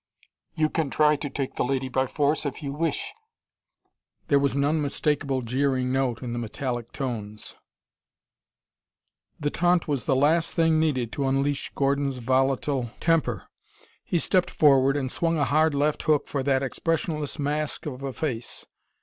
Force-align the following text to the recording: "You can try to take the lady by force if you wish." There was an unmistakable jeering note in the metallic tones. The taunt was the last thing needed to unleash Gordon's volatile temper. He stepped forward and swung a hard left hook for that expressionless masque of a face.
"You 0.55 0.67
can 0.71 0.89
try 0.89 1.15
to 1.17 1.29
take 1.29 1.57
the 1.57 1.63
lady 1.63 1.87
by 1.87 2.07
force 2.07 2.43
if 2.43 2.63
you 2.63 2.73
wish." 2.73 3.13
There 4.29 4.39
was 4.39 4.55
an 4.55 4.65
unmistakable 4.65 5.43
jeering 5.43 5.91
note 5.91 6.23
in 6.23 6.33
the 6.33 6.39
metallic 6.39 6.91
tones. 6.91 7.55
The 9.39 9.51
taunt 9.51 9.87
was 9.87 10.05
the 10.05 10.15
last 10.15 10.55
thing 10.55 10.79
needed 10.79 11.11
to 11.11 11.27
unleash 11.27 11.71
Gordon's 11.75 12.17
volatile 12.17 12.89
temper. 12.99 13.43
He 14.03 14.17
stepped 14.17 14.49
forward 14.49 14.97
and 14.97 15.11
swung 15.11 15.37
a 15.37 15.45
hard 15.45 15.75
left 15.75 16.01
hook 16.01 16.27
for 16.27 16.41
that 16.41 16.63
expressionless 16.63 17.37
masque 17.37 17.85
of 17.85 18.01
a 18.01 18.11
face. 18.11 18.65